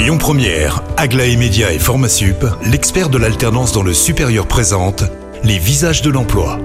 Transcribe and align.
Lyon 0.00 0.16
Première, 0.16 0.82
Aglaé 0.96 1.36
Média 1.36 1.74
et 1.74 1.78
Formasup, 1.78 2.46
l'expert 2.64 3.10
de 3.10 3.18
l'alternance 3.18 3.72
dans 3.72 3.82
le 3.82 3.92
supérieur 3.92 4.46
présente 4.46 5.04
les 5.44 5.58
visages 5.58 6.00
de 6.00 6.08
l'emploi. 6.08 6.58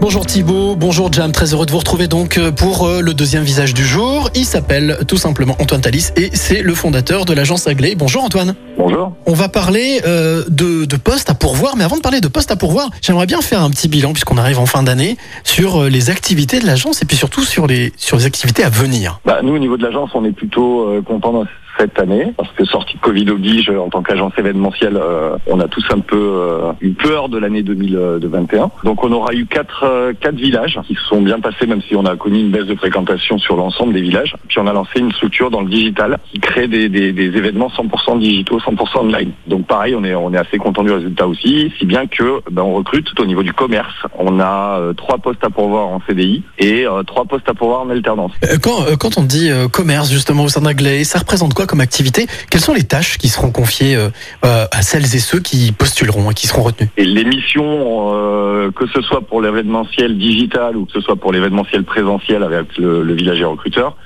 Bonjour 0.00 0.26
Thibaut, 0.26 0.74
bonjour 0.74 1.12
Jam, 1.12 1.30
très 1.30 1.54
heureux 1.54 1.64
de 1.64 1.70
vous 1.70 1.78
retrouver 1.78 2.08
donc 2.08 2.36
euh, 2.36 2.50
pour 2.50 2.86
euh, 2.86 3.02
le 3.02 3.14
deuxième 3.14 3.44
visage 3.44 3.72
du 3.72 3.84
jour. 3.84 4.30
Il 4.34 4.44
s'appelle 4.44 4.98
tout 5.06 5.16
simplement 5.16 5.56
Antoine 5.60 5.80
Talis 5.80 6.08
et 6.16 6.30
c'est 6.32 6.62
le 6.62 6.74
fondateur 6.74 7.24
de 7.24 7.32
l'agence 7.34 7.68
Aglaé. 7.68 7.94
Bonjour 7.94 8.24
Antoine. 8.24 8.56
Bonjour. 8.76 9.12
On 9.26 9.34
va 9.34 9.48
parler 9.48 10.00
euh, 10.04 10.42
de, 10.48 10.86
de 10.86 10.96
postes 10.96 11.30
à 11.30 11.34
pourvoir, 11.34 11.76
mais 11.76 11.84
avant 11.84 11.96
de 11.96 12.00
parler 12.00 12.20
de 12.20 12.28
postes 12.28 12.50
à 12.50 12.56
pourvoir, 12.56 12.90
j'aimerais 13.00 13.26
bien 13.26 13.42
faire 13.42 13.62
un 13.62 13.70
petit 13.70 13.86
bilan 13.86 14.12
puisqu'on 14.12 14.38
arrive 14.38 14.58
en 14.58 14.66
fin 14.66 14.82
d'année 14.82 15.16
sur 15.44 15.82
euh, 15.82 15.88
les 15.88 16.10
activités 16.10 16.58
de 16.58 16.66
l'agence 16.66 17.00
et 17.00 17.04
puis 17.04 17.16
surtout 17.16 17.44
sur 17.44 17.68
les, 17.68 17.92
sur 17.96 18.16
les 18.16 18.26
activités 18.26 18.64
à 18.64 18.70
venir. 18.70 19.20
Bah, 19.24 19.38
nous, 19.44 19.54
au 19.54 19.58
niveau 19.58 19.76
de 19.76 19.84
l'agence, 19.84 20.10
on 20.14 20.24
est 20.24 20.32
plutôt 20.32 20.88
euh, 20.88 21.02
content 21.02 21.44
cette 21.78 21.98
année 21.98 22.32
parce 22.36 22.50
que 22.52 22.64
sortie 22.64 22.96
de 22.96 23.00
Covid 23.00 23.30
oblige, 23.30 23.70
en 23.70 23.88
tant 23.88 24.02
qu'agence 24.02 24.32
événementielle, 24.36 24.96
euh, 24.96 25.36
on 25.46 25.60
a 25.60 25.68
tous 25.68 25.84
un 25.90 26.00
peu 26.00 26.16
euh, 26.16 26.72
eu 26.80 26.90
peur 26.90 27.28
de 27.28 27.38
l'année 27.38 27.62
2021. 27.62 28.70
Donc, 28.84 29.04
on 29.04 29.12
aura 29.12 29.32
eu 29.34 29.46
quatre, 29.46 29.84
euh, 29.84 30.12
quatre 30.18 30.36
villages 30.36 30.78
qui 30.86 30.94
se 30.94 31.02
sont 31.02 31.22
bien 31.22 31.40
passés, 31.40 31.66
même 31.66 31.82
si 31.82 31.94
on 31.96 32.04
a 32.04 32.16
connu 32.16 32.40
une 32.40 32.50
baisse 32.50 32.66
de 32.66 32.74
fréquentation 32.74 33.38
sur 33.38 33.56
l'ensemble 33.56 33.92
des 33.94 34.00
villages. 34.00 34.34
Puis, 34.48 34.58
on 34.58 34.66
a 34.66 34.72
lancé 34.72 34.98
une 34.98 35.12
structure 35.12 35.50
dans 35.50 35.60
le 35.62 35.68
digital 35.68 36.18
qui 36.32 36.40
crée 36.40 36.68
des, 36.68 36.88
des, 36.88 37.12
des 37.12 37.36
événements 37.36 37.68
100% 37.68 38.18
digitaux, 38.18 38.58
100% 38.58 38.98
online. 38.98 39.32
Donc, 39.46 39.66
pareil, 39.66 39.94
on 39.94 40.04
est, 40.04 40.14
on 40.14 40.32
est 40.32 40.38
assez 40.38 40.58
content 40.58 40.82
du 40.82 40.92
résultat 40.92 41.26
aussi, 41.26 41.72
si 41.78 41.86
bien 41.86 42.06
que 42.06 42.40
ben, 42.50 42.62
on 42.62 42.74
recrute 42.74 43.04
tout 43.04 43.20
au 43.22 43.26
niveau 43.26 43.42
du 43.42 43.52
commerce. 43.52 43.94
On 44.18 44.40
a 44.40 44.78
euh, 44.80 44.92
trois 44.92 45.18
postes 45.18 45.44
à 45.44 45.50
pourvoir 45.50 45.88
en 45.88 46.00
CDI 46.06 46.42
et 46.58 46.86
euh, 46.86 47.02
trois 47.02 47.24
postes 47.24 47.48
à 47.48 47.54
pourvoir 47.54 47.82
en 47.82 47.90
alternance. 47.90 48.32
Euh, 48.44 48.56
Quand, 48.62 48.82
euh, 48.86 48.96
quand 48.96 49.18
on 49.18 49.22
dit 49.22 49.50
euh, 49.50 49.68
commerce 49.68 50.10
justement 50.10 50.44
au 50.44 50.48
sein 50.48 50.60
d'Aglaé, 50.60 51.04
ça 51.04 51.18
représente 51.18 51.54
quoi 51.54 51.66
comme 51.68 51.80
activité 51.80 52.26
Quelles 52.50 52.60
sont 52.60 52.74
les 52.74 52.82
tâches 52.82 53.18
qui 53.18 53.28
seront 53.28 53.52
confiées 53.52 53.94
euh, 53.94 54.08
euh, 54.44 54.64
à 54.72 54.82
celles 54.82 55.04
et 55.04 55.20
ceux 55.20 55.38
qui 55.38 55.70
postuleront 55.70 56.32
et 56.32 56.34
qui 56.34 56.48
seront 56.48 56.62
retenus 56.62 56.90
Et 56.96 57.04
les 57.04 57.24
missions, 57.24 58.14
euh, 58.14 58.72
que 58.72 58.86
ce 58.88 59.00
soit 59.02 59.20
pour 59.20 59.40
l'événementiel 59.40 60.18
digital 60.18 60.76
ou 60.76 60.86
que 60.86 60.92
ce 60.92 61.00
soit 61.00 61.16
pour 61.16 61.32
l'événementiel 61.32 61.84
présentiel 61.84 62.42
avec 62.42 62.76
le, 62.76 63.04
le 63.04 63.14
villager 63.14 63.44
recruteur, 63.44 63.96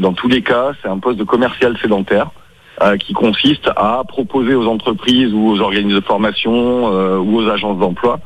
dans 0.00 0.14
tous 0.14 0.28
les 0.28 0.42
cas, 0.42 0.72
c'est 0.80 0.88
un 0.88 0.98
poste 0.98 1.18
de 1.18 1.24
commercial 1.24 1.76
sédentaire 1.82 2.30
qui 3.00 3.12
consiste 3.12 3.68
à 3.76 4.02
proposer 4.08 4.54
aux 4.54 4.66
entreprises 4.66 5.32
ou 5.34 5.50
aux 5.50 5.60
organismes 5.60 5.96
de 5.96 6.04
formation 6.04 6.86
ou 7.18 7.38
aux 7.38 7.48
agences 7.48 7.78
d'emploi 7.78 8.20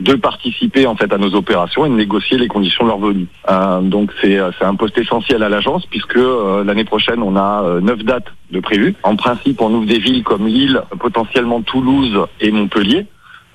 de 0.00 0.14
participer 0.14 0.86
en 0.86 0.94
fait 0.96 1.12
à 1.12 1.18
nos 1.18 1.34
opérations 1.34 1.84
et 1.84 1.88
de 1.88 1.94
négocier 1.94 2.38
les 2.38 2.46
conditions 2.48 2.84
de 2.84 2.88
leur 2.90 2.98
venue. 2.98 3.26
Euh, 3.50 3.80
donc 3.80 4.12
c'est 4.20 4.38
euh, 4.38 4.50
un 4.60 4.74
poste 4.76 4.96
essentiel 4.98 5.42
à 5.42 5.48
l'agence 5.48 5.86
puisque 5.86 6.16
euh, 6.16 6.62
l'année 6.64 6.84
prochaine 6.84 7.22
on 7.22 7.34
a 7.36 7.62
euh, 7.64 7.80
neuf 7.80 7.98
dates 8.04 8.28
de 8.52 8.60
prévues. 8.60 8.94
En 9.02 9.16
principe 9.16 9.60
on 9.60 9.72
ouvre 9.72 9.86
des 9.86 9.98
villes 9.98 10.22
comme 10.22 10.46
Lille, 10.46 10.80
potentiellement 11.00 11.62
Toulouse 11.62 12.16
et 12.40 12.50
Montpellier. 12.52 13.06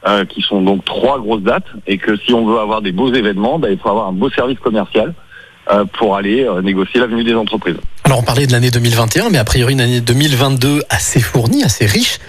euh, 0.05 0.25
qui 0.25 0.41
sont 0.41 0.61
donc 0.61 0.83
trois 0.83 1.17
grosses 1.19 1.43
dates 1.43 1.67
et 1.87 1.97
que 1.97 2.17
si 2.17 2.33
on 2.33 2.45
veut 2.45 2.59
avoir 2.59 2.81
des 2.81 2.91
beaux 2.91 3.13
événements, 3.13 3.57
ben, 3.57 3.69
il 3.71 3.77
faut 3.77 3.87
avoir 3.89 4.07
un 4.07 4.11
beau 4.11 4.29
service 4.29 4.59
commercial 4.59 5.13
euh, 5.71 5.85
pour 5.97 6.17
aller 6.17 6.45
négocier 6.61 6.99
la 6.99 7.07
venue 7.07 7.23
des 7.23 7.33
entreprises. 7.35 7.77
Alors 8.03 8.19
on 8.19 8.23
parlait 8.23 8.45
de 8.47 8.51
l'année 8.51 8.69
2021, 8.69 9.29
mais 9.29 9.37
a 9.37 9.45
priori 9.45 9.71
une 9.71 9.79
année 9.79 10.01
2022 10.01 10.81
assez 10.89 11.21
fournie, 11.21 11.63
assez 11.63 11.85
riche. 11.85 12.19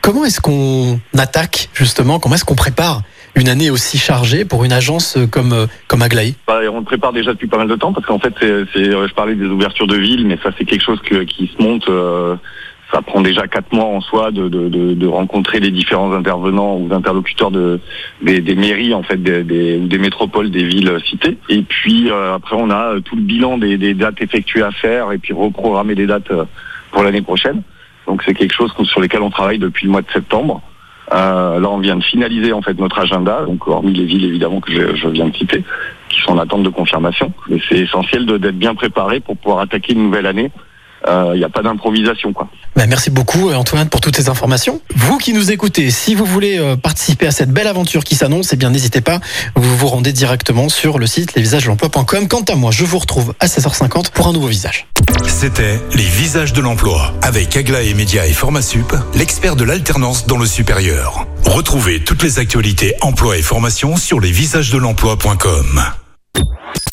Comment 0.00 0.24
est-ce 0.24 0.40
qu'on 0.40 0.98
attaque 1.18 1.68
justement? 1.74 2.18
Comment 2.18 2.36
est-ce 2.36 2.46
qu'on 2.46 2.54
prépare 2.54 3.02
une 3.38 3.48
année 3.48 3.70
aussi 3.70 3.98
chargée 3.98 4.44
pour 4.44 4.64
une 4.64 4.72
agence 4.72 5.16
comme 5.30 5.54
comme 5.86 6.02
Aglaé 6.02 6.34
Bah, 6.46 6.60
on 6.72 6.78
le 6.78 6.84
prépare 6.84 7.12
déjà 7.12 7.32
depuis 7.32 7.46
pas 7.48 7.58
mal 7.58 7.68
de 7.68 7.76
temps 7.76 7.92
parce 7.92 8.06
qu'en 8.06 8.18
fait, 8.18 8.34
euh, 8.42 8.64
je 8.74 9.14
parlais 9.14 9.34
des 9.34 9.46
ouvertures 9.46 9.86
de 9.86 9.96
villes, 9.96 10.26
mais 10.26 10.38
ça 10.42 10.50
c'est 10.58 10.64
quelque 10.64 10.84
chose 10.84 11.00
que- 11.02 11.24
qui 11.24 11.46
se 11.56 11.62
monte. 11.62 11.88
euh, 11.88 12.36
ça 12.90 13.02
prend 13.02 13.20
déjà 13.20 13.46
quatre 13.46 13.70
mois 13.70 13.84
en 13.84 14.00
soi 14.00 14.30
de, 14.30 14.48
de, 14.48 14.70
de, 14.70 14.94
de 14.94 15.06
rencontrer 15.06 15.60
les 15.60 15.70
différents 15.70 16.10
intervenants 16.14 16.76
ou 16.78 16.88
interlocuteurs 16.90 17.50
de, 17.50 17.80
des, 18.22 18.40
des 18.40 18.54
mairies 18.54 18.94
en 18.94 19.02
fait 19.02 19.22
des, 19.22 19.44
des, 19.44 19.76
des 19.78 19.98
métropoles 19.98 20.50
des 20.50 20.64
villes 20.64 20.96
citées. 21.06 21.36
Et 21.50 21.60
puis 21.60 22.10
euh, 22.10 22.34
après 22.34 22.56
on 22.58 22.70
a 22.70 22.94
euh, 22.94 23.00
tout 23.00 23.14
le 23.14 23.20
bilan 23.22 23.58
des, 23.58 23.76
des 23.76 23.92
dates 23.92 24.22
effectuées 24.22 24.62
à 24.62 24.70
faire 24.70 25.12
et 25.12 25.18
puis 25.18 25.34
reprogrammer 25.34 25.94
des 25.96 26.06
dates 26.06 26.30
euh, 26.30 26.44
pour 26.90 27.02
l'année 27.02 27.20
prochaine. 27.20 27.60
Donc 28.06 28.22
c'est 28.24 28.32
quelque 28.32 28.54
chose 28.54 28.72
sur 28.84 29.00
lequel 29.02 29.20
on 29.20 29.28
travaille 29.28 29.58
depuis 29.58 29.84
le 29.84 29.92
mois 29.92 30.00
de 30.00 30.10
septembre. 30.10 30.62
Euh, 31.12 31.58
là, 31.58 31.68
on 31.70 31.78
vient 31.78 31.96
de 31.96 32.04
finaliser 32.04 32.52
en 32.52 32.60
fait 32.60 32.78
notre 32.78 32.98
agenda, 32.98 33.42
donc 33.46 33.66
hormis 33.66 33.92
les 33.92 34.04
villes 34.04 34.24
évidemment 34.24 34.60
que 34.60 34.72
je, 34.72 34.94
je 34.94 35.08
viens 35.08 35.28
de 35.28 35.36
citer, 35.36 35.64
qui 36.08 36.20
sont 36.20 36.32
en 36.32 36.38
attente 36.38 36.62
de 36.62 36.68
confirmation. 36.68 37.32
Mais 37.48 37.58
c'est 37.68 37.78
essentiel 37.78 38.26
d'être 38.26 38.58
bien 38.58 38.74
préparé 38.74 39.20
pour 39.20 39.36
pouvoir 39.36 39.60
attaquer 39.60 39.94
une 39.94 40.04
nouvelle 40.04 40.26
année. 40.26 40.50
Il 41.06 41.38
n'y 41.38 41.44
a 41.44 41.48
pas 41.48 41.62
d'improvisation, 41.62 42.32
quoi. 42.32 42.48
Ben, 42.78 42.86
Merci 42.88 43.10
beaucoup 43.10 43.50
euh, 43.50 43.54
Antoine 43.54 43.88
pour 43.88 44.00
toutes 44.00 44.16
ces 44.16 44.28
informations. 44.28 44.80
Vous 44.94 45.18
qui 45.18 45.32
nous 45.32 45.50
écoutez, 45.50 45.90
si 45.90 46.14
vous 46.14 46.24
voulez 46.24 46.58
euh, 46.58 46.76
participer 46.76 47.26
à 47.26 47.32
cette 47.32 47.50
belle 47.50 47.66
aventure 47.66 48.04
qui 48.04 48.14
s'annonce, 48.14 48.52
eh 48.52 48.56
bien 48.56 48.70
n'hésitez 48.70 49.00
pas, 49.00 49.18
vous 49.56 49.76
vous 49.76 49.88
rendez 49.88 50.12
directement 50.12 50.68
sur 50.68 50.98
le 50.98 51.06
site 51.06 51.34
lesvisagesdelemploi.com. 51.34 52.28
Quant 52.28 52.44
à 52.48 52.54
moi, 52.54 52.70
je 52.70 52.84
vous 52.84 52.98
retrouve 52.98 53.34
à 53.40 53.46
16h50 53.46 54.12
pour 54.12 54.28
un 54.28 54.32
nouveau 54.32 54.46
visage. 54.46 54.86
C'était 55.26 55.80
les 55.94 56.04
visages 56.04 56.52
de 56.52 56.60
l'emploi 56.60 57.12
avec 57.22 57.56
Aglaé 57.56 57.94
Média 57.94 58.26
et 58.26 58.32
Formasup, 58.32 58.94
l'expert 59.14 59.56
de 59.56 59.64
l'alternance 59.64 60.26
dans 60.26 60.38
le 60.38 60.46
supérieur. 60.46 61.26
Retrouvez 61.44 62.04
toutes 62.04 62.22
les 62.22 62.38
actualités 62.38 62.94
emploi 63.00 63.38
et 63.38 63.42
formation 63.42 63.96
sur 63.96 64.20
lesvisagesdelemploi.com. 64.20 65.82